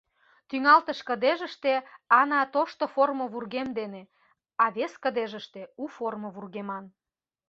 Тӱҥалтыш 0.49 0.99
кыдежыште 1.07 1.73
Ана 2.19 2.41
тошто 2.53 2.83
формо 2.93 3.25
вургем 3.33 3.67
дене, 3.79 4.01
а 4.63 4.65
вес 4.75 4.93
кыдежыште 5.03 5.61
у 5.81 5.85
формо 5.95 6.29
вургеман. 6.35 6.85